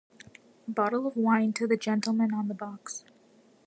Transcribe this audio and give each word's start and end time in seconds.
Bottle 0.67 1.05
of 1.05 1.15
wine 1.15 1.53
to 1.53 1.67
the 1.67 1.77
gentleman 1.77 2.33
on 2.33 2.47
the 2.47 2.55
box. 2.55 3.05